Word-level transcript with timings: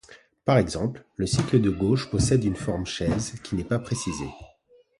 Par 0.45 0.57
exemple 0.57 1.05
le 1.15 1.27
cycle 1.27 1.61
de 1.61 1.69
gauche 1.69 2.09
possède 2.09 2.43
une 2.43 2.55
forme 2.55 2.87
chaise 2.87 3.35
qui 3.43 3.53
n'est 3.53 3.63
pas 3.63 3.77
précisée. 3.77 4.31